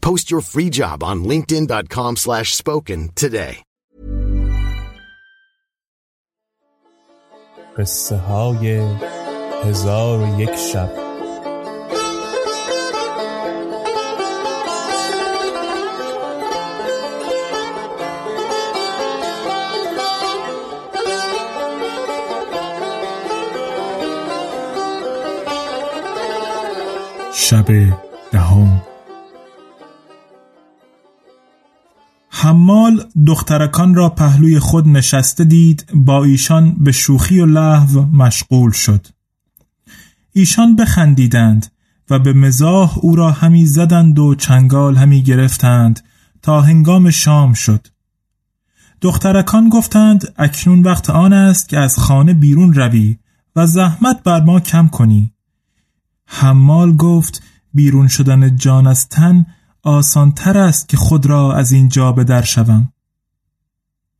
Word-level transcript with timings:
Post 0.00 0.30
your 0.30 0.40
free 0.40 0.70
job 0.70 1.02
on 1.02 1.24
linkedin.com 1.24 2.16
slash 2.16 2.54
spoken 2.54 3.10
today. 3.14 3.62
قصه 7.78 8.16
های 8.16 8.80
هزار 9.64 10.20
و 10.20 10.40
یک 10.40 10.54
شب 10.54 11.06
شب 27.32 27.66
دهم 28.32 28.82
حمال 32.41 33.03
دخترکان 33.27 33.95
را 33.95 34.09
پهلوی 34.09 34.59
خود 34.59 34.87
نشسته 34.87 35.43
دید 35.43 35.85
با 35.93 36.23
ایشان 36.23 36.75
به 36.79 36.91
شوخی 36.91 37.39
و 37.39 37.45
لحو 37.45 38.01
مشغول 38.01 38.71
شد. 38.71 39.07
ایشان 40.33 40.75
بخندیدند 40.75 41.71
و 42.09 42.19
به 42.19 42.33
مزاح 42.33 42.97
او 42.97 43.15
را 43.15 43.31
همی 43.31 43.65
زدند 43.65 44.19
و 44.19 44.35
چنگال 44.35 44.95
همی 44.95 45.23
گرفتند 45.23 45.99
تا 46.41 46.61
هنگام 46.61 47.09
شام 47.09 47.53
شد. 47.53 47.87
دخترکان 49.01 49.69
گفتند 49.69 50.33
اکنون 50.37 50.83
وقت 50.83 51.09
آن 51.09 51.33
است 51.33 51.69
که 51.69 51.79
از 51.79 51.97
خانه 51.97 52.33
بیرون 52.33 52.73
روی 52.73 53.17
و 53.55 53.67
زحمت 53.67 54.23
بر 54.23 54.43
ما 54.43 54.59
کم 54.59 54.87
کنی. 54.87 55.33
حمال 56.25 56.95
گفت 56.95 57.43
بیرون 57.73 58.07
شدن 58.07 58.55
جان 58.55 58.87
از 58.87 59.09
تن 59.09 59.45
آسان 59.83 60.31
تر 60.31 60.57
است 60.57 60.89
که 60.89 60.97
خود 60.97 61.25
را 61.25 61.55
از 61.55 61.71
اینجا 61.71 62.11
به 62.11 62.23
در 62.23 62.41
شوم. 62.41 62.93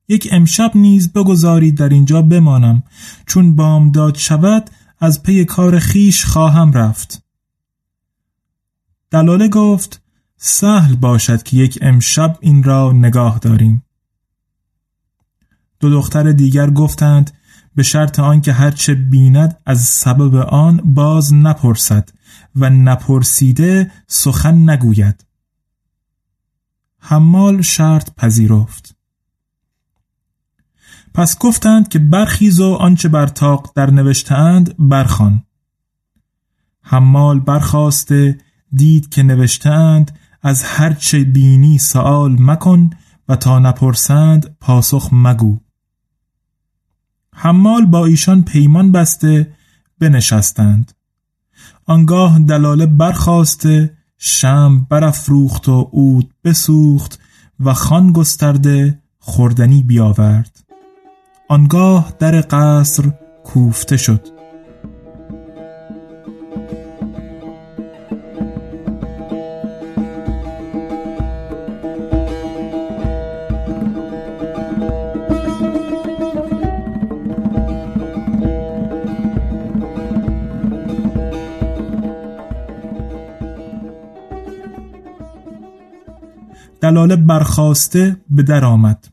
یک 0.07 0.27
امشب 0.31 0.71
نیز 0.75 1.13
بگذارید 1.13 1.77
در 1.77 1.89
اینجا 1.89 2.21
بمانم 2.21 2.83
چون 3.25 3.55
بامداد 3.55 4.15
شود 4.15 4.69
از 4.99 5.23
پی 5.23 5.45
کار 5.45 5.79
خیش 5.79 6.25
خواهم 6.25 6.73
رفت. 6.73 7.23
دلاله 9.11 9.47
گفت 9.47 10.01
سهل 10.37 10.95
باشد 10.95 11.43
که 11.43 11.57
یک 11.57 11.79
امشب 11.81 12.37
این 12.41 12.63
را 12.63 12.91
نگاه 12.91 13.39
داریم. 13.39 13.85
دو 15.79 15.89
دختر 15.89 16.31
دیگر 16.31 16.69
گفتند 16.69 17.31
به 17.75 17.83
شرط 17.83 18.19
آنکه 18.19 18.53
هرچه 18.53 18.93
بیند 18.93 19.57
از 19.65 19.81
سبب 19.81 20.35
آن 20.35 20.77
باز 20.85 21.33
نپرسد 21.33 22.09
و 22.55 22.69
نپرسیده 22.69 23.91
سخن 24.07 24.69
نگوید. 24.69 25.30
حمال 27.03 27.61
شرط 27.61 28.15
پذیرفت. 28.15 28.95
پس 31.13 31.39
گفتند 31.39 31.87
که 31.87 31.99
برخیز 31.99 32.59
و 32.59 32.73
آنچه 32.73 33.09
بر 33.09 33.27
تاق 33.27 33.71
در 33.75 33.91
نوشتهاند 33.91 34.75
برخوان. 34.79 35.43
حمال 36.81 37.39
برخواسته 37.39 38.37
دید 38.73 39.09
که 39.09 39.23
نوشتهاند 39.23 40.19
از 40.41 40.63
هرچه 40.63 41.23
بینی 41.23 41.77
سوال 41.77 42.35
مکن 42.39 42.89
و 43.29 43.35
تا 43.35 43.59
نپرسند 43.59 44.57
پاسخ 44.59 45.09
مگو. 45.11 45.59
حمال 47.35 47.85
با 47.85 48.05
ایشان 48.05 48.43
پیمان 48.43 48.91
بسته 48.91 49.55
بنشستند. 49.99 50.91
آنگاه 51.85 52.39
دلاله 52.39 52.85
برخواسته 52.85 53.97
شم 54.23 54.87
برافروخت 54.89 55.69
و 55.69 55.81
عود 55.81 56.33
بسوخت 56.43 57.19
و 57.59 57.73
خان 57.73 58.11
گسترده 58.11 58.99
خوردنی 59.19 59.83
بیاورد. 59.83 60.63
آنگاه 61.49 62.13
در 62.19 62.41
قصر 62.41 63.03
کوفته 63.43 63.97
شد. 63.97 64.40
دلاله 86.91 87.15
برخواسته 87.15 88.17
به 88.29 88.43
در 88.43 88.65
آمد. 88.65 89.07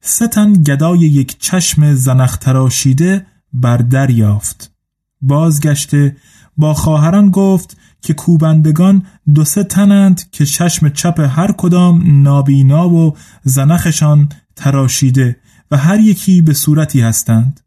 سه 0.00 0.28
گدای 0.66 0.98
یک 0.98 1.38
چشم 1.38 1.94
زنخ 1.94 2.36
تراشیده 2.36 3.26
بر 3.52 3.76
در 3.76 4.10
یافت. 4.10 4.72
بازگشته 5.20 6.16
با 6.56 6.74
خواهران 6.74 7.30
گفت 7.30 7.76
که 8.02 8.14
کوبندگان 8.14 9.02
دو 9.34 9.44
سه 9.44 9.64
تنند 9.64 10.30
که 10.30 10.46
چشم 10.46 10.88
چپ 10.88 11.20
هر 11.20 11.52
کدام 11.52 12.22
نابینا 12.22 12.88
و 12.88 13.16
زنخشان 13.44 14.28
تراشیده 14.56 15.36
و 15.70 15.76
هر 15.76 16.00
یکی 16.00 16.42
به 16.42 16.54
صورتی 16.54 17.00
هستند. 17.00 17.60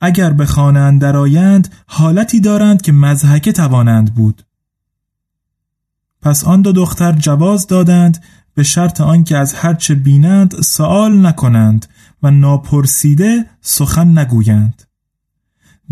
اگر 0.00 0.32
به 0.32 0.46
خانه 0.46 0.80
اندرآیند 0.80 1.74
حالتی 1.86 2.40
دارند 2.40 2.82
که 2.82 2.92
مزهکه 2.92 3.52
توانند 3.52 4.14
بود. 4.14 4.42
پس 6.22 6.44
آن 6.44 6.62
دو 6.62 6.72
دختر 6.72 7.12
جواز 7.12 7.66
دادند 7.66 8.24
به 8.54 8.62
شرط 8.62 9.00
آنکه 9.00 9.36
از 9.36 9.54
هرچه 9.54 9.94
بینند 9.94 10.62
سوال 10.62 11.26
نکنند 11.26 11.86
و 12.22 12.30
ناپرسیده 12.30 13.46
سخن 13.60 14.18
نگویند. 14.18 14.82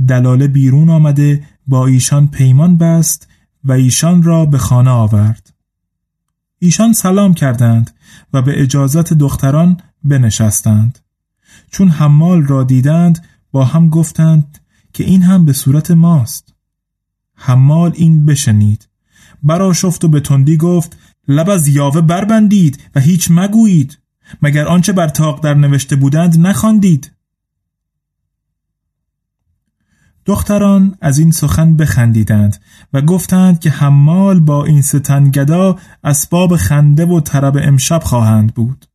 دلاله 0.08 0.48
بیرون 0.48 0.90
آمده 0.90 1.44
با 1.66 1.86
ایشان 1.86 2.28
پیمان 2.28 2.76
بست 2.76 3.28
و 3.64 3.72
ایشان 3.72 4.22
را 4.22 4.46
به 4.46 4.58
خانه 4.58 4.90
آورد. 4.90 5.52
ایشان 6.58 6.92
سلام 6.92 7.34
کردند 7.34 7.90
و 8.32 8.42
به 8.42 8.62
اجازت 8.62 9.12
دختران 9.12 9.81
بنشستند. 10.04 10.98
چون 11.70 11.88
حمال 11.88 12.42
را 12.42 12.64
دیدند 12.64 13.26
با 13.52 13.64
هم 13.64 13.88
گفتند 13.88 14.58
که 14.92 15.04
این 15.04 15.22
هم 15.22 15.44
به 15.44 15.52
صورت 15.52 15.90
ماست. 15.90 16.54
حمال 17.34 17.92
این 17.94 18.26
بشنید. 18.26 18.88
براشفت 19.43 20.05
و 20.05 20.08
به 20.08 20.20
تندی 20.20 20.56
گفت 20.56 20.99
لب 21.29 21.50
از 21.50 21.69
یاوه 21.69 22.00
بربندید 22.00 22.79
و 22.94 23.00
هیچ 23.00 23.29
مگویید 23.31 23.99
مگر 24.43 24.67
آنچه 24.67 24.93
بر 24.93 25.08
تاق 25.08 25.40
در 25.40 25.55
نوشته 25.55 25.96
بودند 25.96 26.46
نخواندید. 26.46 27.12
دختران 30.26 30.96
از 31.00 31.19
این 31.19 31.31
سخن 31.31 31.76
بخندیدند 31.76 32.61
و 32.93 33.00
گفتند 33.00 33.61
که 33.61 33.70
حمال 33.70 34.40
با 34.40 34.64
این 34.64 34.82
ستنگدا 34.82 35.76
اسباب 36.05 36.56
خنده 36.56 37.06
و 37.06 37.20
طرب 37.20 37.56
امشب 37.62 38.02
خواهند 38.02 38.55
بود. 38.55 38.87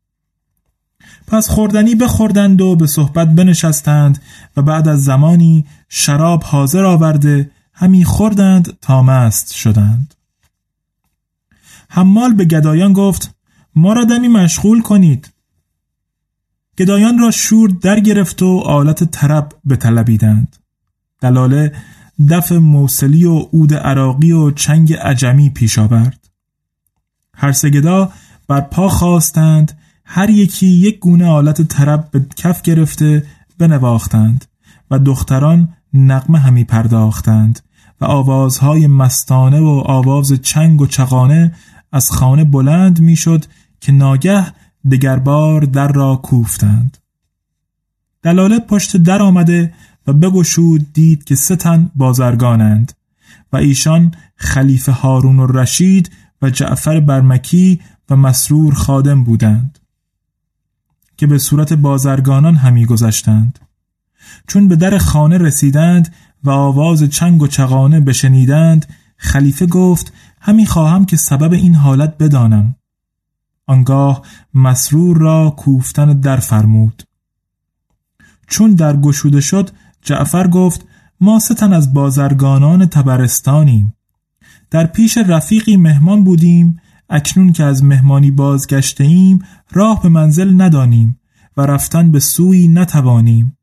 پس 1.27 1.49
خوردنی 1.49 1.95
بخوردند 1.95 2.61
و 2.61 2.75
به 2.75 2.87
صحبت 2.87 3.35
بنشستند 3.35 4.21
و 4.57 4.61
بعد 4.61 4.87
از 4.87 5.03
زمانی 5.03 5.65
شراب 5.89 6.43
حاضر 6.43 6.85
آورده 6.85 7.51
همی 7.73 8.05
خوردند 8.05 8.77
تا 8.81 9.03
مست 9.03 9.53
شدند. 9.53 10.13
حمال 11.95 12.33
به 12.33 12.45
گدایان 12.45 12.93
گفت 12.93 13.35
ما 13.75 13.93
را 13.93 14.03
دمی 14.03 14.27
مشغول 14.27 14.81
کنید. 14.81 15.33
گدایان 16.77 17.17
را 17.17 17.31
شور 17.31 17.69
در 17.69 17.99
گرفت 17.99 18.41
و 18.41 18.59
آلت 18.59 19.03
طرب 19.03 19.49
بطلبیدند. 19.69 20.55
دلاله 21.21 21.73
دف 22.29 22.51
موسلی 22.51 23.25
و 23.25 23.39
عود 23.39 23.73
عراقی 23.73 24.31
و 24.31 24.51
چنگ 24.51 24.93
عجمی 24.93 25.49
پیش 25.49 25.79
آورد. 25.79 26.29
هر 27.35 27.51
سگدا 27.51 28.11
بر 28.47 28.61
پا 28.61 28.89
خواستند 28.89 29.77
هر 30.05 30.29
یکی 30.29 30.67
یک 30.67 30.99
گونه 30.99 31.27
آلت 31.27 31.61
طرب 31.61 32.11
به 32.11 32.25
کف 32.35 32.61
گرفته 32.61 33.25
بنواختند 33.57 34.45
و 34.91 34.99
دختران 34.99 35.73
نقمه 35.93 36.39
همی 36.39 36.63
پرداختند 36.63 37.59
و 38.01 38.05
آوازهای 38.05 38.87
مستانه 38.87 39.59
و 39.59 39.83
آواز 39.85 40.33
چنگ 40.33 40.81
و 40.81 40.87
چقانه 40.87 41.55
از 41.93 42.11
خانه 42.11 42.43
بلند 42.43 42.99
می‌شد 42.99 43.45
که 43.79 43.91
ناگه 43.91 44.53
دگربار 44.91 45.61
در 45.61 45.87
را 45.87 46.15
کوفتند. 46.15 46.97
دلاله 48.23 48.59
پشت 48.59 48.97
در 48.97 49.21
آمده 49.21 49.73
و 50.07 50.13
بگشود 50.13 50.93
دید 50.93 51.23
که 51.23 51.35
سه 51.35 51.89
بازرگانند 51.95 52.93
و 53.53 53.57
ایشان 53.57 54.11
خلیفه 54.35 54.91
هارون 54.91 55.39
و 55.39 55.47
رشید 55.47 56.11
و 56.41 56.49
جعفر 56.49 56.99
برمکی 56.99 57.81
و 58.09 58.15
مسرور 58.15 58.73
خادم 58.73 59.23
بودند 59.23 59.79
که 61.17 61.27
به 61.27 61.37
صورت 61.37 61.73
بازرگانان 61.73 62.55
همی 62.55 62.85
گذشتند. 62.85 63.59
چون 64.47 64.67
به 64.67 64.75
در 64.75 64.97
خانه 64.97 65.37
رسیدند 65.37 66.13
و 66.43 66.49
آواز 66.49 67.03
چنگ 67.03 67.41
و 67.41 67.47
چغانه 67.47 67.99
بشنیدند 67.99 68.85
خلیفه 69.17 69.65
گفت 69.65 70.13
همی 70.45 70.65
خواهم 70.65 71.05
که 71.05 71.17
سبب 71.17 71.53
این 71.53 71.75
حالت 71.75 72.17
بدانم. 72.17 72.75
آنگاه 73.67 74.21
مسرور 74.53 75.17
را 75.17 75.49
کوفتن 75.57 76.19
در 76.19 76.37
فرمود. 76.37 77.03
چون 78.47 78.73
در 78.73 78.97
گشوده 78.97 79.41
شد 79.41 79.69
جعفر 80.01 80.47
گفت 80.47 80.85
ما 81.19 81.39
ستن 81.39 81.73
از 81.73 81.93
بازرگانان 81.93 82.85
تبرستانیم. 82.85 83.93
در 84.71 84.87
پیش 84.87 85.17
رفیقی 85.17 85.77
مهمان 85.77 86.23
بودیم 86.23 86.79
اکنون 87.09 87.51
که 87.51 87.63
از 87.63 87.83
مهمانی 87.83 88.31
بازگشته 88.31 89.03
ایم 89.03 89.39
راه 89.71 90.01
به 90.01 90.09
منزل 90.09 90.61
ندانیم 90.61 91.19
و 91.57 91.61
رفتن 91.61 92.11
به 92.11 92.19
سوی 92.19 92.67
نتوانیم. 92.67 93.57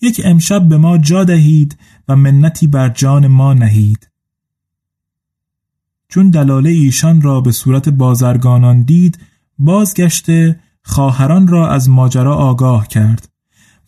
یک 0.00 0.20
امشب 0.24 0.68
به 0.68 0.78
ما 0.78 0.98
جا 0.98 1.24
دهید 1.24 1.78
و 2.08 2.16
منتی 2.16 2.66
بر 2.66 2.88
جان 2.88 3.26
ما 3.26 3.54
نهید. 3.54 4.07
چون 6.08 6.30
دلاله 6.30 6.70
ایشان 6.70 7.22
را 7.22 7.40
به 7.40 7.52
صورت 7.52 7.88
بازرگانان 7.88 8.82
دید 8.82 9.18
بازگشته 9.58 10.60
خواهران 10.82 11.48
را 11.48 11.70
از 11.70 11.90
ماجرا 11.90 12.36
آگاه 12.36 12.88
کرد 12.88 13.28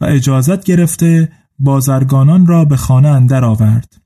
و 0.01 0.05
اجازت 0.05 0.65
گرفته 0.65 1.33
بازرگانان 1.59 2.47
را 2.47 2.65
به 2.65 2.77
خانه 2.77 3.09
اندر 3.09 3.45
آورد. 3.45 4.03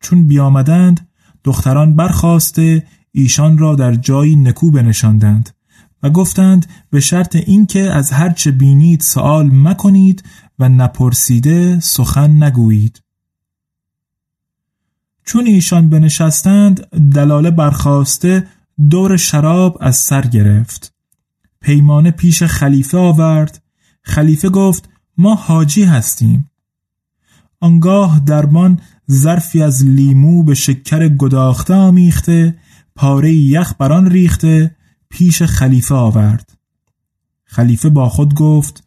چون 0.00 0.26
بیامدند 0.26 1.08
دختران 1.44 1.96
برخواسته 1.96 2.86
ایشان 3.12 3.58
را 3.58 3.74
در 3.74 3.94
جایی 3.94 4.36
نکو 4.36 4.70
بنشاندند 4.70 5.50
و 6.02 6.10
گفتند 6.10 6.66
به 6.90 7.00
شرط 7.00 7.36
اینکه 7.36 7.80
از 7.80 8.10
هر 8.10 8.30
چه 8.30 8.50
بینید 8.50 9.00
سوال 9.00 9.50
مکنید 9.52 10.22
و 10.58 10.68
نپرسیده 10.68 11.80
سخن 11.80 12.42
نگویید. 12.42 13.02
چون 15.28 15.46
ایشان 15.46 15.90
بنشستند 15.90 16.80
دلاله 17.14 17.50
برخواسته 17.50 18.46
دور 18.90 19.16
شراب 19.16 19.78
از 19.80 19.96
سر 19.96 20.22
گرفت. 20.22 20.94
پیمانه 21.60 22.10
پیش 22.10 22.42
خلیفه 22.42 22.98
آورد. 22.98 23.62
خلیفه 24.02 24.48
گفت 24.48 24.88
ما 25.18 25.34
حاجی 25.34 25.84
هستیم. 25.84 26.50
آنگاه 27.60 28.20
درمان 28.20 28.80
ظرفی 29.10 29.62
از 29.62 29.86
لیمو 29.86 30.42
به 30.42 30.54
شکر 30.54 31.08
گداخته 31.08 31.74
آمیخته 31.74 32.58
پاره 32.96 33.32
یخ 33.32 33.74
بران 33.78 34.10
ریخته 34.10 34.76
پیش 35.08 35.42
خلیفه 35.42 35.94
آورد. 35.94 36.58
خلیفه 37.44 37.88
با 37.88 38.08
خود 38.08 38.34
گفت 38.34 38.84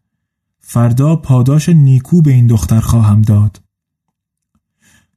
فردا 0.60 1.16
پاداش 1.16 1.70
نیکو 1.70 2.22
به 2.22 2.32
این 2.32 2.48
دختر 2.48 2.80
خواهم 2.80 3.22
داد. 3.22 3.62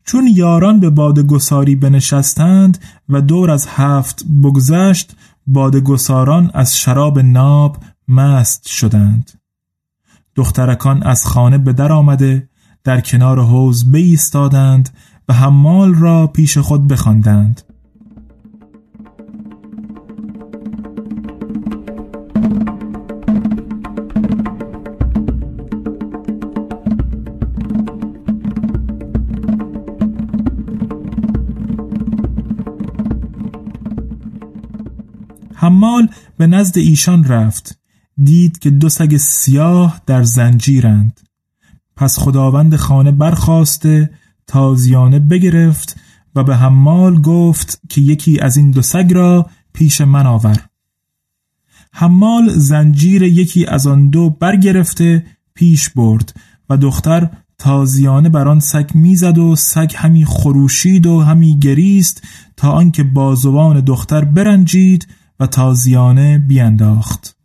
چون 0.04 0.26
یاران 0.26 0.80
به 0.80 0.90
بادگساری 0.90 1.76
بنشستند 1.76 2.78
و 3.08 3.20
دور 3.20 3.50
از 3.50 3.66
هفت 3.66 4.24
بگذشت 4.42 5.16
بادگساران 5.46 6.50
از 6.54 6.76
شراب 6.76 7.18
ناب 7.18 7.76
مست 8.08 8.68
شدند. 8.68 9.30
دخترکان 10.34 11.02
از 11.02 11.26
خانه 11.26 11.58
به 11.58 11.72
در 11.72 11.92
آمده 11.92 12.48
در 12.84 13.00
کنار 13.00 13.40
حوز 13.40 13.92
بایستادند 13.92 14.88
و 15.28 15.32
حمال 15.32 15.94
را 15.94 16.26
پیش 16.26 16.58
خود 16.58 16.88
بخواندند. 16.88 17.62
به 36.36 36.46
نزد 36.46 36.78
ایشان 36.78 37.24
رفت. 37.24 37.78
دید 38.24 38.58
که 38.58 38.70
دو 38.70 38.88
سگ 38.88 39.16
سیاه 39.16 40.00
در 40.06 40.22
زنجیرند. 40.22 41.20
پس 41.96 42.18
خداوند 42.18 42.76
خانه 42.76 43.12
برخواسته 43.12 44.10
تازیانه 44.46 45.18
بگرفت 45.18 45.96
و 46.34 46.44
به 46.44 46.56
حمال 46.56 47.20
گفت 47.20 47.80
که 47.88 48.00
یکی 48.00 48.40
از 48.40 48.56
این 48.56 48.70
دو 48.70 48.82
سگ 48.82 49.12
را 49.14 49.50
پیش 49.72 50.00
من 50.00 50.26
آور. 50.26 50.66
حمال 51.92 52.48
زنجیر 52.48 53.22
یکی 53.22 53.66
از 53.66 53.86
آن 53.86 54.10
دو 54.10 54.30
برگرفته 54.30 55.26
پیش 55.54 55.88
برد 55.88 56.34
و 56.70 56.76
دختر 56.76 57.30
تازیانه 57.58 58.28
بر 58.28 58.48
آن 58.48 58.60
سگ 58.60 58.90
می‌زد 58.94 59.38
و 59.38 59.56
سگ 59.56 59.92
همی 59.96 60.24
خروشید 60.24 61.06
و 61.06 61.20
همی 61.20 61.58
گریست 61.58 62.22
تا 62.56 62.72
آنکه 62.72 63.04
بازوان 63.04 63.80
دختر 63.80 64.24
برنجید 64.24 65.06
و 65.40 65.46
تازیانه 65.46 66.38
بینداخت. 66.38 67.36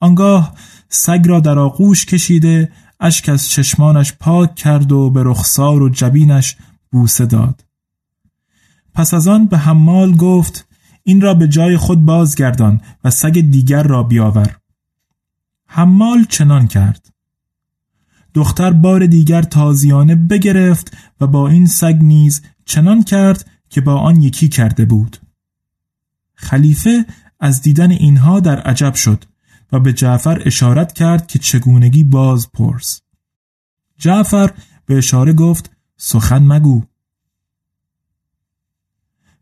آنگاه 0.00 0.54
سگ 0.88 1.22
را 1.26 1.40
در 1.40 1.58
آغوش 1.58 2.06
کشیده 2.06 2.72
اشک 3.00 3.28
از 3.28 3.50
چشمانش 3.50 4.12
پاک 4.12 4.54
کرد 4.54 4.92
و 4.92 5.10
به 5.10 5.22
رخسار 5.22 5.82
و 5.82 5.88
جبینش 5.88 6.56
بوسه 6.90 7.26
داد. 7.26 7.64
پس 8.94 9.14
از 9.14 9.28
آن 9.28 9.46
به 9.46 9.58
حمال 9.58 10.16
گفت 10.16 10.68
این 11.02 11.20
را 11.20 11.34
به 11.34 11.48
جای 11.48 11.76
خود 11.76 12.04
بازگردان 12.04 12.80
و 13.04 13.10
سگ 13.10 13.40
دیگر 13.40 13.82
را 13.82 14.02
بیاور. 14.02 14.56
حمال 15.66 16.24
چنان 16.24 16.66
کرد. 16.66 17.12
دختر 18.34 18.70
بار 18.70 19.06
دیگر 19.06 19.42
تازیانه 19.42 20.14
بگرفت 20.14 20.96
و 21.20 21.26
با 21.26 21.48
این 21.48 21.66
سگ 21.66 21.96
نیز 22.00 22.42
چنان 22.64 23.02
کرد 23.02 23.50
که 23.68 23.80
با 23.80 23.98
آن 23.98 24.22
یکی 24.22 24.48
کرده 24.48 24.84
بود. 24.84 25.21
خلیفه 26.42 27.06
از 27.40 27.62
دیدن 27.62 27.90
اینها 27.90 28.40
در 28.40 28.60
عجب 28.60 28.94
شد 28.94 29.24
و 29.72 29.80
به 29.80 29.92
جعفر 29.92 30.42
اشارت 30.46 30.92
کرد 30.92 31.26
که 31.26 31.38
چگونگی 31.38 32.04
باز 32.04 32.52
پرس. 32.52 33.00
جعفر 33.98 34.50
به 34.86 34.98
اشاره 34.98 35.32
گفت 35.32 35.70
سخن 35.96 36.42
مگو. 36.42 36.82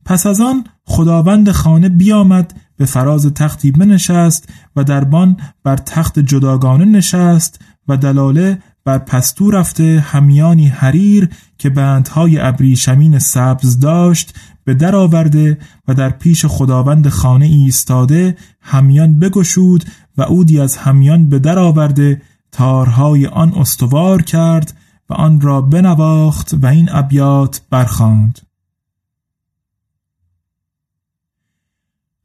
پس 0.05 0.27
از 0.27 0.41
آن 0.41 0.65
خداوند 0.85 1.51
خانه 1.51 1.89
بیامد 1.89 2.61
به 2.77 2.85
فراز 2.87 3.27
تختی 3.27 3.71
بنشست 3.71 4.49
و 4.77 4.85
دربان 4.85 5.37
بر 5.65 5.77
تخت 5.77 6.19
جداگانه 6.19 6.85
نشست 6.85 7.61
و 7.89 7.97
دلاله 7.97 8.63
بر 8.85 8.99
پستو 8.99 9.51
رفته 9.51 10.05
همیانی 10.07 10.69
حریر 10.69 11.29
که 11.59 11.71
بندهای 11.71 12.39
ابریشمین 12.39 13.19
سبز 13.19 13.79
داشت 13.79 14.35
به 14.65 14.75
در 14.75 14.97
آورده 14.97 15.59
و 15.89 15.95
در 15.95 16.11
پیش 16.11 16.47
خداوند 16.47 17.09
خانه 17.09 17.47
ایستاده 17.47 18.37
همیان 18.61 19.19
بگشود 19.19 19.85
و 20.17 20.23
اودی 20.23 20.61
از 20.61 20.77
همیان 20.77 21.29
به 21.29 21.39
در 21.39 21.59
آورده 21.59 22.23
تارهای 22.53 23.27
آن 23.27 23.53
استوار 23.53 24.23
کرد 24.23 24.75
و 25.11 25.15
آن 25.15 25.41
را 25.41 25.61
بنواخت 25.61 26.55
و 26.63 26.67
این 26.67 26.89
ابیات 26.93 27.63
برخاند. 27.71 28.39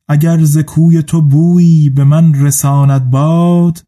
اگر 0.08 0.44
ز 0.44 0.58
کوی 0.58 1.04
تو 1.04 1.22
بویی 1.22 1.90
به 1.90 2.04
من 2.04 2.46
رساند 2.46 3.10
باد 3.10 3.84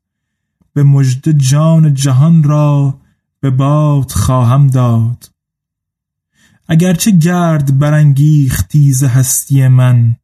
به 0.77 0.83
مژده 0.83 1.33
جان 1.33 1.93
جهان 1.93 2.43
را 2.43 2.99
به 3.39 3.49
باد 3.49 4.11
خواهم 4.11 4.67
داد. 4.67 5.31
اگرچه 6.67 7.11
گرد 7.11 7.79
برانگیختی 7.79 8.93
ز 8.93 9.03
هستی 9.03 9.67
من 9.67 10.15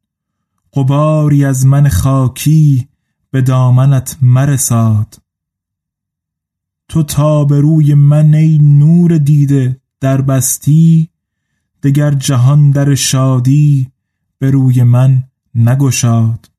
قباری 0.73 1.45
از 1.45 1.65
من 1.65 1.89
خاکی 1.89 2.87
به 3.31 3.41
دامنت 3.41 4.17
مرساد. 4.21 5.21
تو 6.89 7.03
تا 7.03 7.45
به 7.45 7.59
روی 7.59 7.93
من 7.93 8.33
ای 8.33 8.57
نور 8.57 9.17
دیده 9.17 9.81
در 9.99 10.21
بستی 10.21 11.09
دگر 11.83 12.11
جهان 12.11 12.71
در 12.71 12.95
شادی 12.95 13.91
به 14.39 14.51
روی 14.51 14.83
من 14.83 15.23
نگشاد. 15.55 16.52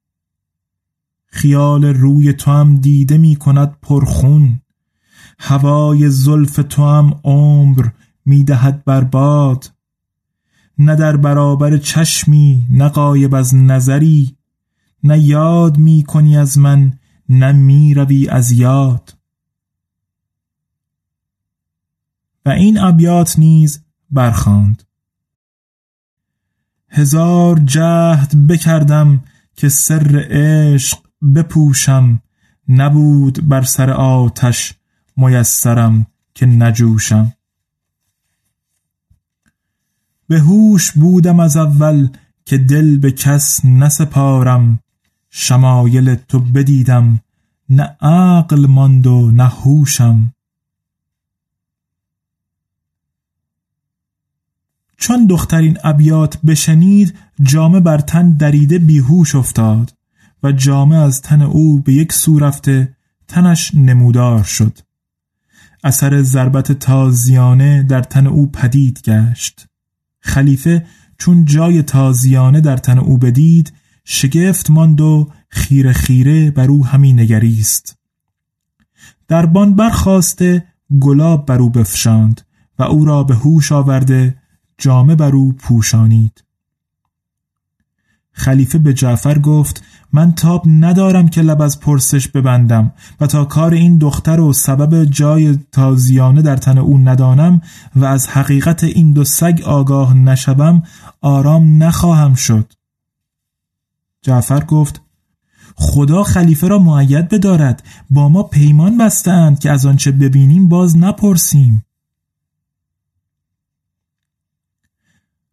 خیال 1.35 1.85
روی 1.85 2.33
تو 2.33 2.51
هم 2.51 2.77
دیده 2.77 3.19
می 3.19 3.37
کند 3.37 3.81
پرخون. 3.83 4.61
هوای 5.39 6.11
زلف 6.11 6.61
تو 6.69 6.85
هم 6.85 7.21
عمر 7.25 7.89
می 8.27 8.45
دهد 8.45 8.85
برباد 8.85 9.73
نه 10.79 10.97
در 10.97 11.17
برابر 11.17 11.77
چشمی 11.77 12.67
نه 12.71 12.89
قایب 12.89 13.35
از 13.35 13.55
نظری. 13.55 14.37
نه 15.03 15.19
یاد 15.19 15.79
می 15.79 16.03
کنی 16.03 16.37
از 16.37 16.59
من 16.59 16.99
نه 17.29 17.53
می 17.53 17.95
روی 17.95 18.29
از 18.29 18.53
یاد. 18.53 19.15
و 22.47 22.51
این 22.51 22.79
ابیات 22.79 23.39
نیز 23.39 23.83
برخاند. 24.11 24.83
هزار 26.89 27.59
جهد 27.59 28.47
بکردم 28.47 29.25
که 29.57 29.69
سر 29.69 30.27
عشق 30.31 31.04
بپوشم. 31.35 32.23
نبود 32.69 33.49
بر 33.49 33.63
سر 33.63 33.91
آتش 33.91 34.75
میسرم 35.17 36.07
که 36.35 36.47
نجوشم. 36.47 37.33
به 40.29 40.41
هوش 40.41 40.93
بودم 40.93 41.41
از 41.41 41.57
اول 41.57 42.09
که 42.45 42.59
دل 42.59 42.99
به 42.99 43.13
کس 43.13 43.65
نسپارم. 43.65 44.79
شمایل 45.31 46.15
تو 46.15 46.41
بدیدم. 46.41 47.21
نه 47.69 47.97
عقل 48.01 48.67
ماند 48.67 49.07
و 49.07 49.31
نه 49.31 49.49
هوشم. 49.49 50.33
چون 54.97 55.27
دختر 55.27 55.61
این 55.61 55.79
ابیات 55.85 56.39
بشنید 56.47 57.15
جامه 57.43 57.81
بر 57.81 57.99
تن 57.99 58.37
دریده 58.37 58.79
بیهوش 58.79 59.35
افتاد. 59.35 59.93
و 60.45 60.53
جامه 60.53 60.97
از 60.97 61.23
تن 61.23 61.43
او 61.43 61.81
به 61.81 61.93
یک 61.93 62.13
سو 62.13 62.39
رفته 62.39 62.97
تنش 63.29 63.75
نمودار 63.75 64.43
شد. 64.43 64.79
اثر 65.85 66.23
ضربت 66.23 66.73
تازیانه 66.73 67.83
در 67.83 68.03
تن 68.03 68.27
او 68.27 68.51
پدید 68.51 69.03
گشت. 69.03 69.67
خلیفه 70.21 70.87
چون 71.19 71.45
جای 71.45 71.83
تازیانه 71.83 72.61
در 72.61 72.77
تن 72.77 72.99
او 72.99 73.19
بدید 73.19 73.73
شگفت 74.05 74.71
ماند 74.71 75.01
و 75.01 75.31
خیره 75.49 75.93
خیره 75.93 76.51
بر 76.51 76.69
او 76.69 76.87
همی 76.87 77.13
نگریست. 77.13 77.97
دربان 79.29 79.75
برخواسته 79.75 80.65
گلاب 81.01 81.47
بر 81.47 81.59
او 81.59 81.71
بفشاند 81.71 82.41
و 82.79 82.83
او 82.83 83.05
را 83.05 83.23
به 83.23 83.35
هوش 83.35 83.73
آورده 83.73 84.37
جامه 84.79 85.15
بر 85.15 85.37
او 85.37 85.53
پوشانید. 85.53 86.44
خلیفه 88.35 88.79
به 88.79 88.95
جعفر 88.95 89.39
گفت 89.39 89.83
من 90.13 90.33
تاب 90.33 90.63
ندارم 90.67 91.29
که 91.29 91.43
لب 91.43 91.63
از 91.63 91.81
پرسش 91.81 92.29
ببندم 92.29 92.93
و 93.21 93.27
تا 93.27 93.45
کار 93.45 93.75
این 93.75 93.99
دختر 93.99 94.41
و 94.41 94.53
سبب 94.53 95.05
جای 95.05 95.59
تازیانه 95.73 96.43
در 96.43 96.57
تن 96.57 96.79
او 96.79 96.99
ندانم 96.99 97.61
و 97.97 98.05
از 98.05 98.29
حقیقت 98.29 98.85
این 98.85 99.13
دو 99.13 99.25
سگ 99.25 99.61
آگاه 99.65 100.15
نشوم 100.15 100.83
آرام 101.21 101.83
نخواهم 101.83 102.35
شد. 102.35 102.73
جعفر 104.23 104.65
گفت 104.65 105.03
خدا 105.77 106.23
خلیفه 106.23 106.69
را 106.69 106.79
معید 106.79 107.29
بدارد 107.29 107.83
با 108.11 108.29
ما 108.29 108.43
پیمان 108.43 108.99
بستند 108.99 109.59
که 109.59 109.71
از 109.71 109.87
آنچه 109.87 110.13
ببینیم 110.13 110.69
باز 110.69 110.97
نپرسیم. 110.97 111.85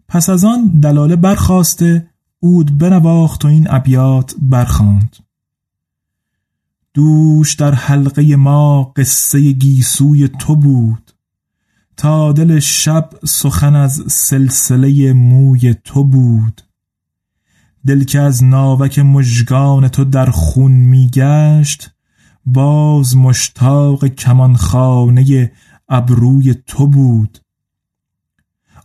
پس 0.08 0.30
از 0.30 0.46
آن 0.46 0.80
دلاله 0.80 1.16
برخواسته 1.16 2.11
اود 2.44 2.78
بنواخت 2.78 3.46
و 3.46 3.48
این 3.48 3.68
ابیات 3.70 4.36
برخاند. 4.42 5.16
دوش 6.94 7.54
در 7.54 7.74
حلقه 7.74 8.36
ما 8.36 8.84
قصه 8.84 9.52
گیسوی 9.52 10.28
تو 10.28 10.56
بود. 10.56 11.12
تا 11.98 12.32
دل 12.32 12.60
شب 12.60 13.10
سخن 13.26 13.76
از 13.76 14.04
سلسله 14.08 15.14
موی 15.14 15.74
تو 15.74 16.04
بود. 16.04 16.62
دل 17.88 18.04
که 18.04 18.20
از 18.20 18.44
ناوک 18.44 19.00
مژگان 19.00 19.88
تو 19.88 20.06
در 20.06 20.30
خون 20.30 20.72
میگشت 20.72 21.90
باز 22.46 23.18
مشتاق 23.18 24.08
کمانخانه 24.08 25.52
ابروی 25.90 26.56
تو 26.68 26.88
بود. 26.88 27.40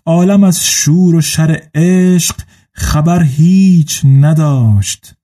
عالم 0.06 0.44
از 0.44 0.64
شور 0.64 1.14
و 1.14 1.20
شر 1.20 1.62
عشق 1.74 2.36
خبر 2.76 3.22
هیچ 3.22 4.02
نداشت. 4.04 5.14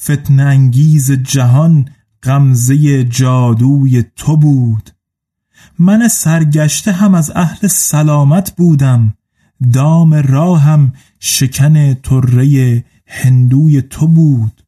فتن 0.00 0.40
انگیز 0.40 1.12
جهان 1.12 1.88
غمزه 2.22 3.04
جادوی 3.04 4.04
تو 4.16 4.36
بود. 4.36 4.90
من 5.78 6.08
سرگشته 6.08 6.92
هم 6.92 7.14
از 7.14 7.32
اهل 7.34 7.68
سلامت 7.68 8.56
بودم. 8.56 9.14
دام 9.72 10.14
راهم 10.14 10.92
شکن 11.20 11.94
طره 11.94 12.84
هندوی 13.06 13.82
تو 13.82 14.08
بود. 14.08 14.64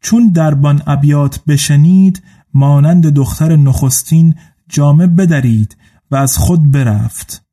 چون 0.00 0.28
دربان 0.28 0.82
ابیات 0.86 1.44
بشنید 1.44 2.22
مانند 2.54 3.06
دختر 3.06 3.56
نخستین 3.56 4.34
جامه 4.68 5.06
بدرید 5.06 5.76
و 6.10 6.16
از 6.16 6.38
خود 6.38 6.70
برفت. 6.72 7.43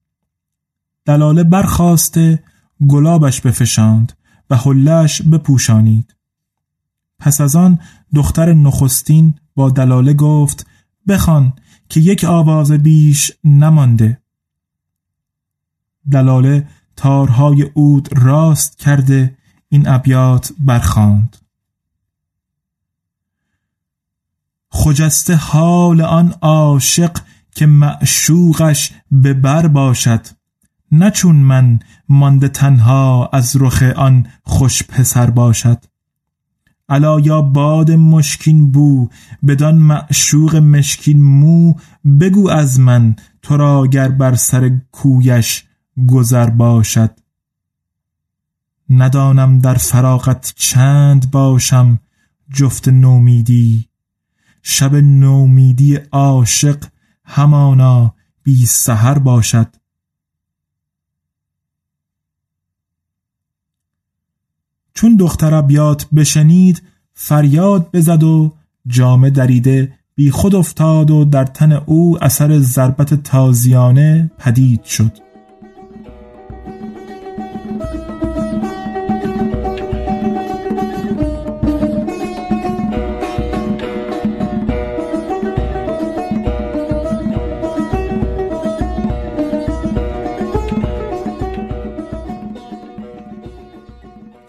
دلاله 1.05 1.43
برخواسته 1.43 2.43
گلابش 2.87 3.41
بفشاند 3.41 4.13
و 4.49 4.55
حلش 4.55 5.21
بپوشانید. 5.21 6.15
پس 7.19 7.41
از 7.41 7.55
آن 7.55 7.79
دختر 8.15 8.53
نخستین 8.53 9.35
با 9.55 9.69
دلاله 9.69 10.13
گفت 10.13 10.67
بخوان 11.07 11.53
که 11.89 11.99
یک 11.99 12.23
آواز 12.23 12.71
بیش 12.71 13.31
نمانده. 13.43 14.21
دلاله 16.11 16.67
تارهای 16.95 17.63
اود 17.73 18.09
راست 18.11 18.79
کرده 18.79 19.37
این 19.69 19.87
ابیات 19.87 20.53
برخاند. 20.59 21.37
خجسته 24.71 25.35
حال 25.35 26.01
آن 26.01 26.33
عاشق 26.41 27.17
که 27.55 27.65
معشوقش 27.65 28.91
به 29.11 29.33
بر 29.33 29.67
باشد. 29.67 30.40
نه 30.91 31.11
چون 31.11 31.35
من 31.35 31.79
مانده 32.09 32.47
تنها 32.47 33.29
از 33.33 33.55
رخ 33.59 33.83
آن 33.83 34.27
خوش 34.43 34.83
پسر 34.83 35.29
باشد. 35.29 35.83
الا 36.89 37.19
یا 37.19 37.41
باد 37.41 37.91
مشکین 37.91 38.71
بو 38.71 39.09
بدان 39.47 39.75
معشوق 39.75 40.55
مشکین 40.55 41.23
مو 41.23 41.73
بگو 42.19 42.49
از 42.49 42.79
من 42.79 43.15
تو 43.41 43.57
را 43.57 43.87
گر 43.87 44.09
بر 44.09 44.35
سر 44.35 44.77
کویش 44.91 45.63
گذر 46.07 46.49
باشد. 46.49 47.19
ندانم 48.89 49.59
در 49.59 49.75
فراغت 49.75 50.53
چند 50.55 51.31
باشم 51.31 51.99
جفت 52.53 52.87
نومیدی. 52.87 53.89
شب 54.63 54.95
نومیدی 54.95 55.95
عاشق 55.95 56.85
همانا 57.25 58.13
بی 58.43 58.65
سهر 58.65 59.19
باشد. 59.19 59.80
چون 64.93 65.15
دختر 65.15 65.53
ابیات 65.53 66.07
بشنید 66.15 66.81
فریاد 67.13 67.89
بزد 67.93 68.23
و 68.23 68.53
جامه 68.87 69.29
دریده 69.29 69.93
بی 70.15 70.31
خود 70.31 70.55
افتاد 70.55 71.11
و 71.11 71.25
در 71.25 71.45
تن 71.45 71.71
او 71.71 72.23
اثر 72.23 72.59
ضربت 72.59 73.23
تازیانه 73.23 74.31
پدید 74.39 74.83
شد. 74.83 75.30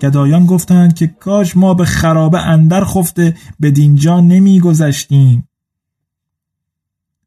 گدایان 0.03 0.47
گفتند 0.47 0.95
که 0.95 1.07
کاش 1.07 1.57
ما 1.57 1.75
به 1.75 1.85
خرابه 1.85 2.41
اندر 2.41 2.85
خفته 2.85 3.37
به 3.61 3.71
دینجا 3.71 4.21
نمی 4.21 4.61
گذشتیم. 4.61 5.49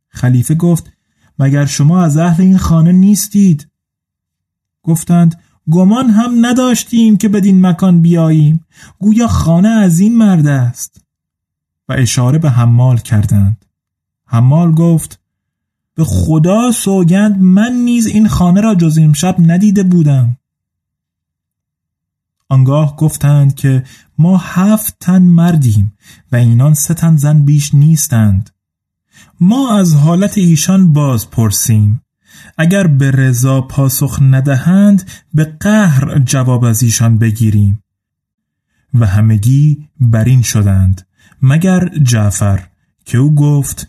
خلیفه 0.07 0.55
گفت 0.55 0.91
مگر 1.39 1.65
شما 1.65 2.03
از 2.03 2.17
اهل 2.17 2.43
این 2.43 2.57
خانه 2.57 2.91
نیستید؟ 2.91 3.67
گفتند 4.83 5.41
گمان 5.71 6.09
هم 6.09 6.45
نداشتیم 6.45 7.17
که 7.17 7.29
بدین 7.29 7.65
مکان 7.65 8.01
بیاییم. 8.01 8.65
گویا 8.99 9.27
خانه 9.27 9.69
از 9.69 9.99
این 9.99 10.17
مرد 10.17 10.47
است. 10.47 11.01
و 11.89 11.93
اشاره 11.93 12.37
به 12.37 12.49
حمال 12.49 12.97
کردند. 12.97 13.65
حمال 14.25 14.71
گفت 14.71 15.19
به 15.95 16.03
خدا 16.03 16.71
سوگند 16.71 17.41
من 17.41 17.73
نیز 17.73 18.07
این 18.07 18.27
خانه 18.27 18.61
را 18.61 18.75
جز 18.75 18.97
امشب 18.97 19.35
ندیده 19.39 19.83
بودم. 19.83 20.37
آنگاه 22.49 22.95
گفتند 22.95 23.55
که 23.55 23.83
ما 24.17 24.37
هفت 24.37 24.95
تن 24.99 25.21
مردیم 25.21 25.93
و 26.31 26.35
اینان 26.35 26.73
سه 26.73 26.93
تن 26.93 27.17
زن 27.17 27.45
بیش 27.45 27.73
نیستند. 27.73 28.49
ما 29.39 29.77
از 29.77 29.95
حالت 29.95 30.37
ایشان 30.37 30.93
باز 30.93 31.29
پرسیم. 31.29 32.01
اگر 32.57 32.87
به 32.87 33.11
رضا 33.11 33.61
پاسخ 33.61 34.19
ندهند 34.21 35.11
به 35.33 35.43
قهر 35.59 36.19
جواب 36.19 36.63
از 36.63 36.83
ایشان 36.83 37.17
بگیریم. 37.17 37.83
و 38.93 39.05
همگی 39.05 39.87
برین 39.99 40.41
شدند 40.41 41.07
مگر 41.41 41.89
جعفر 42.03 42.67
که 43.05 43.17
او 43.17 43.35
گفت 43.35 43.87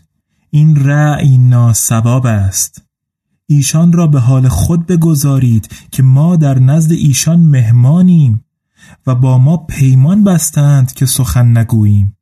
این 0.49 0.75
رأی 0.75 1.37
ناسباب 1.37 2.25
است. 2.25 2.81
ایشان 3.47 3.93
را 3.93 4.07
به 4.07 4.19
حال 4.19 4.47
خود 4.47 4.85
بگذارید 4.85 5.69
که 5.91 6.03
ما 6.03 6.35
در 6.35 6.59
نزد 6.59 6.91
ایشان 6.91 7.39
مهمانیم. 7.39 8.43
و 9.07 9.15
با 9.15 9.37
ما 9.37 9.57
پیمان 9.57 10.23
بستند 10.23 10.91
که 10.91 11.05
سخن 11.05 11.57
نگوییم. 11.57 12.17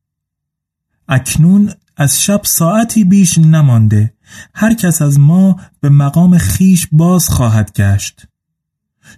اکنون 1.07 1.73
از 1.97 2.23
شب 2.23 2.41
ساعتی 2.43 3.03
بیش 3.03 3.37
نمانده 3.37 4.13
هر 4.53 4.73
کس 4.73 5.01
از 5.01 5.19
ما 5.19 5.59
به 5.81 5.89
مقام 5.89 6.37
خیش 6.37 6.87
باز 6.91 7.29
خواهد 7.29 7.73
گشت. 7.73 8.27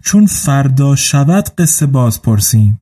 چون 0.02 0.26
فردا 0.26 0.96
شود 0.96 1.50
قصه 1.58 1.86
باز 1.86 2.22
پرسیم. 2.22 2.82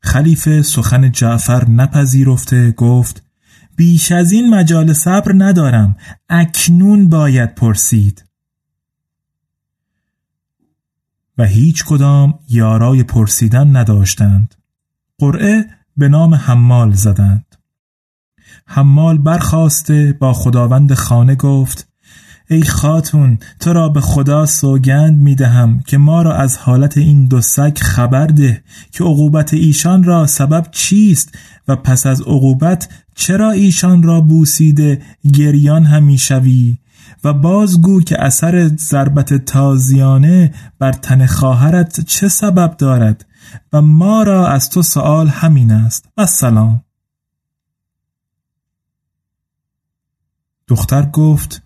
خلیفه 0.00 0.62
سخن 0.62 1.12
جعفر 1.12 1.68
نپذیرفته 1.68 2.72
گفت 2.72 3.22
بیش 3.76 4.12
از 4.12 4.32
این 4.32 4.50
مجال 4.54 4.92
صبر 4.92 5.32
ندارم 5.34 5.96
اکنون 6.28 7.08
باید 7.08 7.54
پرسید. 7.54 8.27
و 11.38 11.44
هیچ 11.44 11.84
کدام 11.84 12.38
یارای 12.48 13.02
پرسیدن 13.02 13.76
نداشتند. 13.76 14.54
قرعه 15.18 15.66
به 15.96 16.08
نام 16.08 16.34
حمال 16.34 16.92
زدند. 16.92 17.56
حمال 18.66 19.18
برخواسته 19.18 20.16
با 20.20 20.32
خداوند 20.32 20.94
خانه 20.94 21.34
گفت 21.34 21.88
ای 22.50 22.62
خاتون 22.62 23.38
تو 23.60 23.72
را 23.72 23.88
به 23.88 24.00
خدا 24.00 24.46
سوگند 24.46 25.18
می 25.18 25.34
دهم 25.34 25.80
که 25.86 25.98
ما 25.98 26.22
را 26.22 26.36
از 26.36 26.58
حالت 26.58 26.98
این 26.98 27.26
دو 27.26 27.40
سگ 27.40 27.78
خبر 27.78 28.26
ده 28.26 28.62
که 28.92 29.04
عقوبت 29.04 29.54
ایشان 29.54 30.02
را 30.02 30.26
سبب 30.26 30.66
چیست 30.70 31.38
و 31.68 31.76
پس 31.76 32.06
از 32.06 32.20
عقوبت 32.20 32.88
چرا 33.14 33.50
ایشان 33.50 34.02
را 34.02 34.20
بوسیده 34.20 35.02
گریان 35.32 35.84
همی 35.84 36.18
شوی؟ 36.18 36.78
و 37.24 37.32
بازگو 37.32 38.00
که 38.02 38.22
اثر 38.22 38.68
ضربت 38.76 39.34
تازیانه 39.34 40.54
بر 40.78 40.92
تن 40.92 41.26
خواهرت 41.26 42.00
چه 42.00 42.28
سبب 42.28 42.76
دارد 42.76 43.26
و 43.72 43.82
ما 43.82 44.22
را 44.22 44.48
از 44.48 44.70
تو 44.70 44.82
سوال 44.82 45.28
همین 45.28 45.70
است. 45.70 46.08
و 46.16 46.26
سلام 46.26 46.84
دختر 50.68 51.02
گفت 51.06 51.62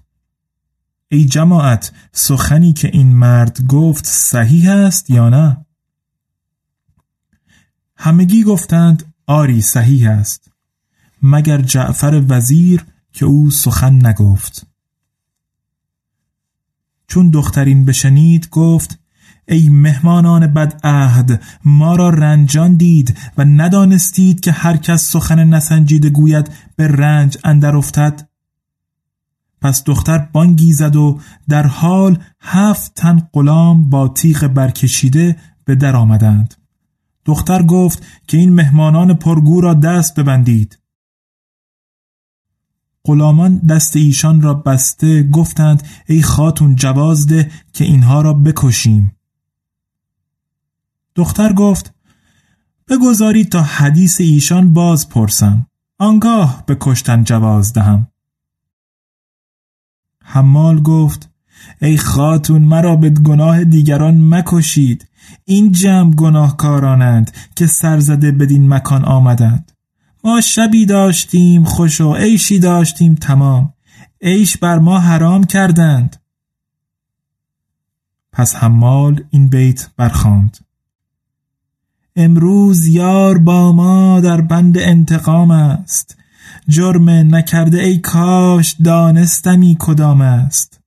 ای 1.08 1.24
جماعت 1.24 1.92
سخنی 2.12 2.72
که 2.72 2.88
این 2.92 3.16
مرد 3.16 3.66
گفت 3.66 4.06
صحیح 4.06 4.70
است 4.70 5.10
یا 5.10 5.28
نه؟ 5.28 5.66
همگی 7.96 8.42
گفتند 8.42 9.14
آری 9.26 9.60
صحیح 9.60 10.10
است. 10.10 10.50
مگر 11.22 11.60
جعفر 11.60 12.22
وزیر 12.28 12.84
که 13.12 13.24
او 13.24 13.50
سخن 13.50 14.06
نگفت؟ 14.06 14.71
چون 17.12 17.30
دخترین 17.30 17.84
بشنید 17.84 18.48
گفت 18.50 18.98
ای 19.48 19.68
مهمانان 19.68 20.46
بد 20.46 20.80
عهد 20.84 21.42
ما 21.64 21.96
را 21.96 22.10
رنجان 22.10 22.76
دید 22.76 23.18
و 23.38 23.44
ندانستید 23.44 24.40
که 24.40 24.52
هر 24.52 24.76
کس 24.76 25.10
سخن 25.10 25.44
نسنجیده 25.44 26.10
گوید 26.10 26.50
به 26.76 26.88
رنج 26.88 27.38
اندر 27.44 27.76
افتد؟ 27.76 28.28
پس 29.60 29.84
دختر 29.84 30.18
بانگی 30.18 30.72
زد 30.72 30.96
و 30.96 31.20
در 31.48 31.66
حال 31.66 32.18
هفت 32.40 32.94
تن 32.94 33.28
غلام 33.32 33.90
با 33.90 34.08
تیغ 34.08 34.46
برکشیده 34.46 35.36
به 35.64 35.74
در 35.74 35.96
آمدند. 35.96 36.54
دختر 37.24 37.62
گفت 37.62 38.02
که 38.26 38.36
این 38.36 38.54
مهمانان 38.54 39.14
پرگو 39.14 39.60
را 39.60 39.74
دست 39.74 40.20
ببندید. 40.20 40.81
غلامان 43.04 43.58
دست 43.58 43.96
ایشان 43.96 44.40
را 44.40 44.54
بسته 44.54 45.22
گفتند 45.22 45.82
ای 46.06 46.22
خاتون 46.22 46.76
جواز 46.76 47.26
ده 47.26 47.50
که 47.72 47.84
اینها 47.84 48.22
را 48.22 48.32
بکشیم. 48.34 49.16
دختر 51.14 51.52
گفت 51.52 51.94
بگذارید 52.88 53.48
تا 53.48 53.62
حدیث 53.62 54.20
ایشان 54.20 54.72
باز 54.72 55.08
پرسم 55.08 55.66
آنگاه 55.98 56.62
به 56.66 56.76
کشتن 56.80 57.24
جواز 57.24 57.72
دهم. 57.72 58.06
حمال 60.24 60.82
گفت 60.82 61.30
ای 61.82 61.96
خاتون 61.96 62.62
مرا 62.62 62.96
به 62.96 63.10
گناه 63.10 63.64
دیگران 63.64 64.34
مکشید. 64.34 65.08
این 65.44 65.72
جمع 65.72 66.14
گناهکارانند 66.14 67.30
که 67.56 67.66
سرزده 67.66 68.32
بدین 68.32 68.68
مکان 68.68 69.04
آمدند. 69.04 69.71
ما 70.24 70.40
شبی 70.40 70.86
داشتیم 70.86 71.64
خوش 71.64 72.00
و 72.00 72.14
عیشی 72.14 72.58
داشتیم 72.58 73.14
تمام. 73.14 73.74
عیش 74.20 74.56
بر 74.56 74.78
ما 74.78 74.98
حرام 74.98 75.44
کردند. 75.44 76.16
پس 78.32 78.56
حمال 78.56 79.24
این 79.30 79.48
بیت 79.48 79.90
برخاند. 79.96 80.58
امروز 82.16 82.86
یار 82.86 83.38
با 83.38 83.72
ما 83.72 84.20
در 84.20 84.40
بند 84.40 84.78
انتقام 84.78 85.50
است. 85.50 86.16
جرم 86.68 87.08
نکرده 87.08 87.80
ای 87.80 87.98
کاش 87.98 88.76
دانستمی 88.84 89.76
کدام 89.78 90.20
است. 90.20 90.80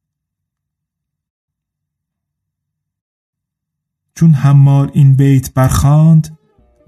چون 4.16 4.34
حمال 4.34 4.92
این 4.94 5.16
بیت 5.16 5.54
برخاند 5.54 6.38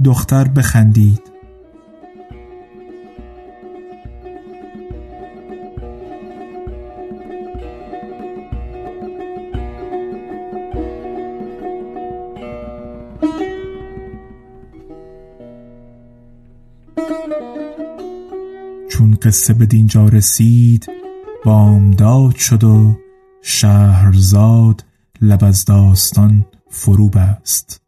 دختر 0.03 0.47
بخندید. 0.47 1.36
قصه 19.22 19.54
به 19.54 19.66
دینجا 19.66 20.08
رسید 20.08 20.86
بامداد 21.44 22.34
شد 22.36 22.64
و 22.64 22.96
شهرزاد 23.42 24.84
لب 25.20 25.44
از 25.44 25.64
داستان 25.64 26.46
فرو 26.68 27.08
بست 27.08 27.78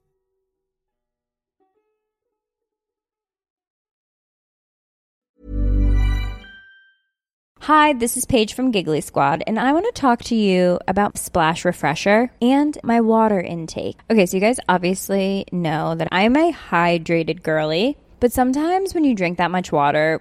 Hi, 7.61 7.95
this 7.95 8.19
is 8.19 8.27
Paige 8.27 8.53
from 8.53 8.73
Giggly 8.73 9.01
Squad, 9.01 9.43
and 9.47 9.59
I 9.59 9.73
want 9.73 9.87
to 9.87 10.01
talk 10.01 10.23
to 10.25 10.35
you 10.35 10.79
about 10.87 11.17
Splash 11.17 11.65
Refresher 11.65 12.31
and 12.43 12.77
my 12.83 13.01
water 13.01 13.41
intake. 13.41 13.97
Okay, 14.11 14.27
so 14.27 14.37
you 14.37 14.43
guys 14.43 14.61
obviously 14.69 15.47
know 15.51 15.95
that 15.95 16.09
I'm 16.13 16.37
a 16.37 16.53
hydrated 16.53 17.43
girly, 17.43 17.97
but 18.21 18.33
sometimes 18.33 18.93
when 18.93 19.05
you 19.05 19.15
drink 19.15 19.39
that 19.39 19.51
much 19.51 19.73
water, 19.73 20.21